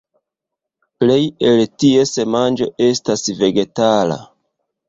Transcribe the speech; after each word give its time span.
Plej 1.03 1.17
el 1.51 1.61
ties 1.83 2.15
manĝo 2.37 2.71
estas 2.89 3.27
vegetala. 3.43 4.19